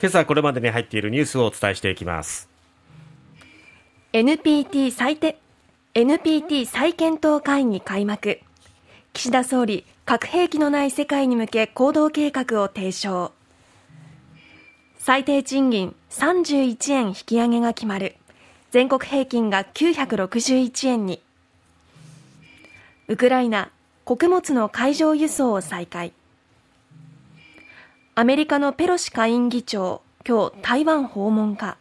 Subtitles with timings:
[0.00, 2.48] 今朝これまでに入っているニュースをお伝えしていきます。
[4.14, 5.38] NPT 再て
[5.92, 8.40] NPT 再検討会議開幕。
[9.12, 13.32] 岸田総理核兵器のない世界に向け行動計画を提唱。
[14.98, 18.16] 最低賃金31円引き上げが決まる。
[18.70, 21.20] 全国平均が961円に。
[23.08, 23.70] ウクライナ
[24.04, 26.14] 穀物の海上輸送を再開。
[28.20, 31.78] アメリカのペロシ下院議長今日台湾訪問か。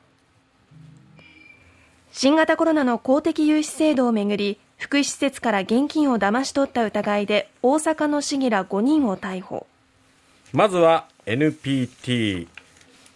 [2.13, 9.67] 新型コロナの公的融資制度をめぐり福祉施設から現金を騙し取った疑いで大阪の市議ら5人を逮捕。
[10.53, 12.47] まずは NPT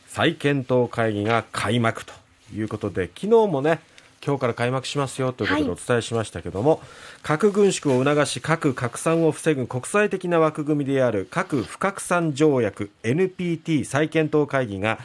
[0.08, 2.12] 再検討会議が開幕と
[2.53, 3.80] いうことで昨日もね
[4.26, 6.80] 今日から開幕しますよということでお伝えしましたけども、はい、
[7.23, 15.00] 核軍縮を促し核拡散を防ぐ国際的な枠組みである核不拡散条約 NPT 再検討会議が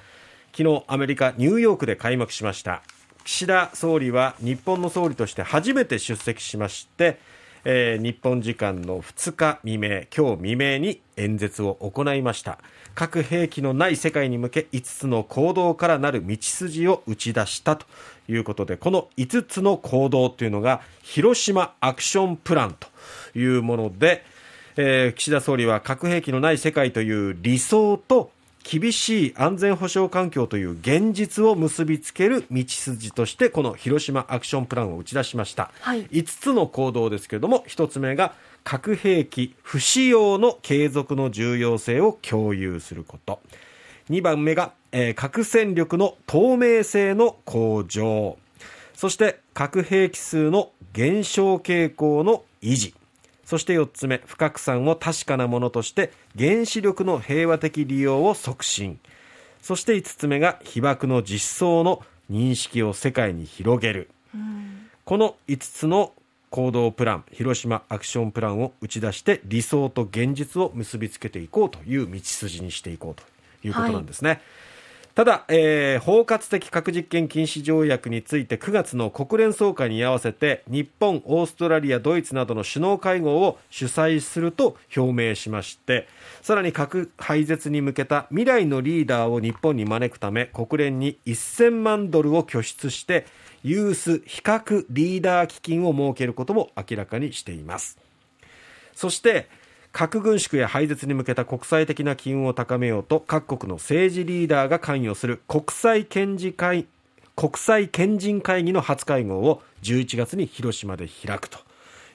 [0.56, 2.82] 昨日アメリカ・ニューヨークで開幕しました。
[3.24, 7.18] 岸田総理は日本の総理として初めて出席しまして
[7.64, 12.58] えー、日本時間の2日未明、今日未明に演説を行いました。
[12.94, 17.86] 核兵器のない世界に向け5つの行動からなる道筋を打ち出したと
[18.28, 22.88] いうことで、この5つの行動というのが、広島アクションプランと
[23.38, 24.24] いうもので、
[24.76, 28.30] えー、岸田総理は核兵器のない世界という理想と
[28.70, 43.40] 厳しい安全保障環境という現実を結びつける道筋としてこの広島アクションプランを打ち出しました、はい、5つの行動ですけれども1つ目が核兵器不使用の継続の重要性を共有すること。
[44.10, 48.36] 2番目が、えー、核戦力の透明性の向上。
[48.92, 52.94] そして核兵器数の減少傾向の維持
[53.48, 59.00] そして4つ目不拡散を確かなものとして原子力の平和的利用を促進
[59.62, 64.10] そして5つ目が被爆の実相の認識を世界に広げる、
[65.06, 66.12] この5つの
[66.50, 73.22] 行動プラン広島アクションプランを打ち出して理想と現実を結びつけていこうという道筋にしていこうと
[73.66, 74.28] いうことなんですね。
[74.28, 74.40] はい
[75.18, 86.06] ただ、えー、包括的核実験禁止条約について9月の国連総会に合わせて日本、オーストラリア、ドイツなどの首脳会合を主催すると表明しまして
[86.40, 93.26] さらに核廃絶に向けた未来のリーダーを日本に招くため国連に1000万ドルを拠出して
[93.64, 97.98] ユース非核リーダー基金を設けることも明らかにしています。
[98.94, 99.48] そして
[99.92, 106.86] 核軍縮や廃絶に向けた国際的な機運を高めようと各国の政治リーダーが関与する国際賢治会
[107.36, 111.58] 国際賢人会議の初会合を11月に広島で開くと。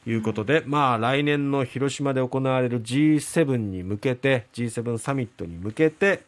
[0.06, 6.24] いうことで、まあ、来年の広島で行われる G7 に向けて G7 サミットに向けて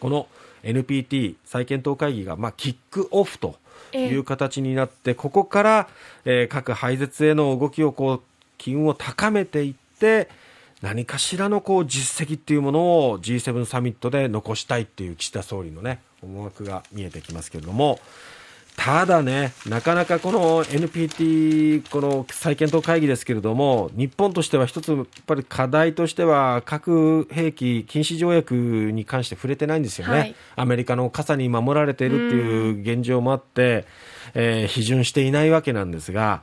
[0.00, 0.26] この
[0.64, 3.56] NPT 再検討会議が、まあ、キックオフと
[3.92, 5.88] いう形になって、ここから、
[6.24, 8.22] えー、核廃絶への動きをこう
[8.58, 9.81] 機運を高めていって
[10.82, 12.80] 何かしらのこう実績っていうもの
[13.10, 18.00] を G7 サミットで残したいっていう岸田総理のね思惑が見えてきますけれども。
[18.76, 33.84] ただね、なかなかこの NPT、この再検討会議ですけれども、日本としては一つ、やっぱり課題としては、核兵器禁止条約に関して触れてないんですよね、はい、アメリカの傘に守られているっていう現状もあって、
[34.34, 36.42] えー、批准していないわけなんですが、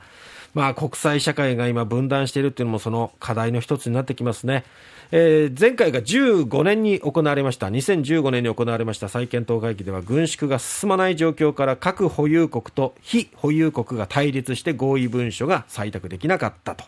[0.54, 4.64] まあ、国際社会が今分断しているっていうのもその課題の一つになってきますね。
[5.12, 7.68] えー、前回が15年に行われました。
[7.68, 9.08] 2015年に行われました。
[9.08, 16.84] 再検討会議では軍縮が進まない状況から核保有国と非保有国が対立して合意文書が採択できなかったと。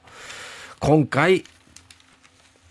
[0.81, 1.44] 今回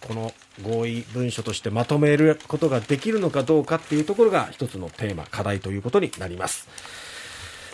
[0.02, 6.68] この合意文書としてまとめることができるのかどうかっていうところが一つのテーマ課題ということになります。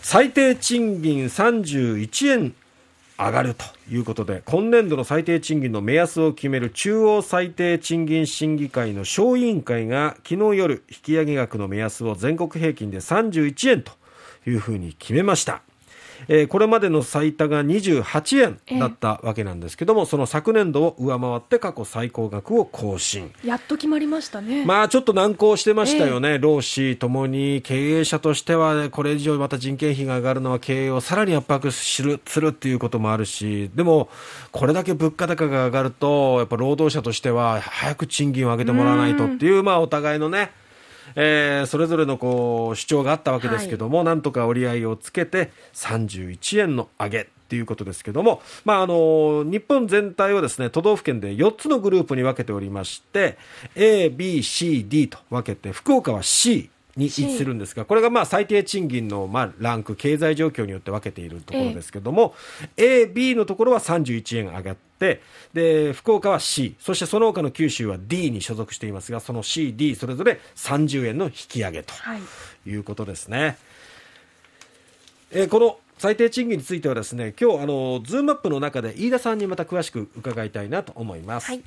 [0.02, 2.56] 最低賃金31円
[3.18, 13.92] 上がるということで今年度の最低賃金の目安を決める中央最低賃金審議会の小委員会が昨日夜引き上げ額の目安を全国平均で31円と
[14.46, 15.62] いうふうに決めました。
[16.28, 23.32] えー、これまでの最多が28円だったわけなんですけども、その昨年度を上回って過去最高額を更新。
[23.44, 24.66] やっと決まりましたね。
[24.66, 34.10] まあちょっと難航してましたよね、えー、労使ともに経営者としては、これ以上また人件費が上がるのは経営をさらに圧迫するするっていうこともあるしでも
[34.52, 40.52] これだけ物価高が上がるとやっぱ労働者としては早く賃金を上げてもらわないとっていうまあお互いのね
[41.16, 53.38] えー、それぞれのこう主張があったわけですけども、はい、なんとか折り合いをつけて31円の上げっていうことですけども、まあ、あの日本全体をですね都道府県で4つのグループに分けておりまして
[53.76, 62.34] A、B、C、D と分けて福岡は C に位置するんですが、これがまあ最低賃金のまあランク、経済状況によって分けているところですけども、
[62.76, 65.22] A、B のところは31円上がって、
[65.54, 71.94] で、福岡は C、そしてその他の九州は D に所属していますが、その C、D、それぞれ30円の引き上げと
[72.66, 73.40] いうことですね。
[73.40, 73.56] はい、
[75.32, 81.48] えー、この最低賃金についてはですね今日あのズームアップの中で飯田さんにまた詳しく伺いたいなと思います。
[81.48, 81.64] はい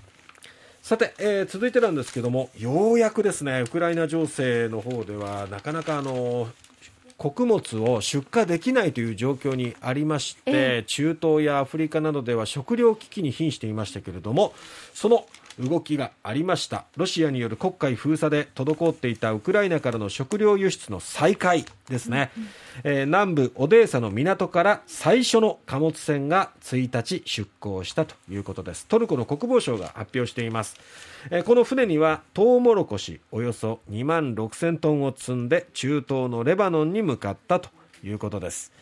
[0.82, 6.48] さて、えー、続いてなんですけどもようやくですねウクライナ情勢の方ではなかなかあの
[7.16, 14.54] 穀物を出荷できないという状況にありまして、中東やアフリカなどでは食糧危機に瀕していましたけれども
[14.94, 15.26] その
[15.58, 16.84] 動きがありました。
[16.96, 22.48] ロシアによる黒海封鎖で滞っていたウクライナからの食料輸出の再開ですね、うん
[22.84, 28.86] えー、南部オデーサの港から最初の貨物船が1日出港したということです。
[28.86, 30.76] トルコの国防省が発表しています、
[31.30, 37.70] えー、この船にはトウモロコシおよそ2万6000トンを積んで中東のレバノンに向かったと
[38.02, 38.72] いうことです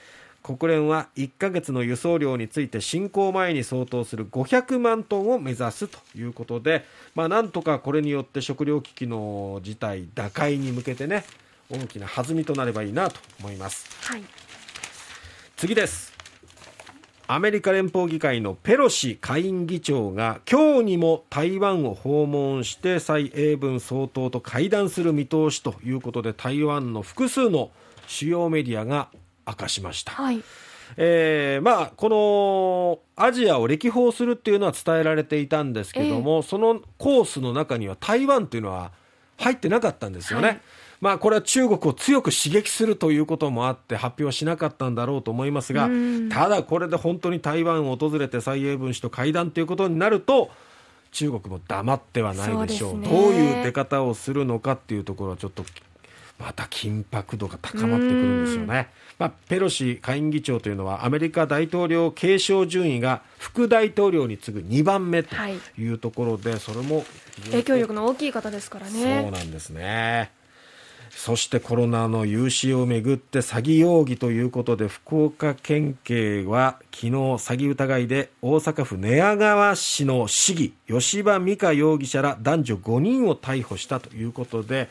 [0.56, 11.24] 国連は1ヶ月の輸送量について侵攻前に相当する500万トンを目指すということで、まあ、なんとかこれによって食糧危機の事態打開に向けてね
[11.70, 14.22] 大きな弾みとなればいいなと思います、はい、
[15.58, 16.16] 次です。
[17.30, 27.70] アメリカ連邦議会のペロシ下院議長が今日にも台湾を訪問して蔡英文総統と会談する見通しということで台湾の複数の
[28.06, 29.10] 主要メディアが
[29.48, 30.12] 明かしました。
[30.12, 30.42] はい。
[30.96, 32.08] えー、まあ、こ
[33.16, 38.92] のアジアを歴訪するっていうのは伝えられていたんですけども、えー、そのコースの中には台湾っていうのは
[39.36, 40.48] 入ってなかったんですよね。
[40.48, 40.60] はい、
[41.00, 45.90] まあ、これは中国を強く刺激するということもあって発表しなかったんだろうと思いますが、
[46.30, 50.50] ただこれで本当に台湾を訪れて蔡英文氏と会談ということになると、
[51.12, 55.64] 中国も黙ってはないでしょう、ね、どういう出方をするのかっていうところはちょっと
[56.38, 58.88] また緊迫度が高まってくるんですよね。
[59.18, 65.34] まあ、ペロシ下院議長というのはアメリカ大統領継承順位が副大統領に次ぐ2番目と
[65.76, 67.04] いうところで、はい、それも
[67.46, 69.22] 影響力の大きい方ですからね。
[69.22, 70.30] そうなんですね。
[71.10, 84.88] そしてコロナの融資をめぐって詐欺容疑ということで福岡県警は昨日詐欺疑いで大阪府寝屋川市の市議吉羽美香容疑者ら男女5人を逮捕したということで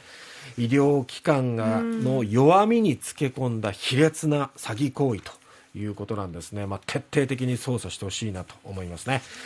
[0.57, 5.31] 医療機関がの弱みにつけ込んだ卑劣な詐欺行為と
[5.77, 9.21] いうことなんですね、まあ、徹底的に捜査してほしいなと思いますね。